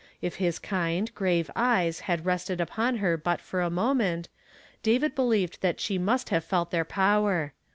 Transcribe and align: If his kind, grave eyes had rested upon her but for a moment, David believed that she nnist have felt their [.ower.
If 0.19 0.37
his 0.37 0.57
kind, 0.57 1.13
grave 1.13 1.51
eyes 1.55 1.99
had 2.09 2.25
rested 2.25 2.59
upon 2.59 2.95
her 3.05 3.17
but 3.17 3.39
for 3.39 3.61
a 3.61 3.69
moment, 3.69 4.29
David 4.81 5.13
believed 5.13 5.61
that 5.61 5.79
she 5.79 5.99
nnist 5.99 6.29
have 6.29 6.43
felt 6.43 6.71
their 6.71 6.87
[.ower. 6.91 7.53